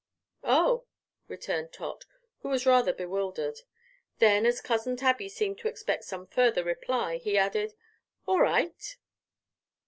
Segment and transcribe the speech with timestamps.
[0.43, 0.87] "Oh,"
[1.27, 2.07] returned Tot,
[2.39, 3.59] who was rather bewildered.
[4.17, 7.75] Then, as Cousin Tabby seemed to expect some further reply, he added:
[8.25, 8.97] "all right."